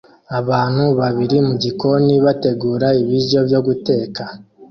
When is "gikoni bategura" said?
1.63-2.87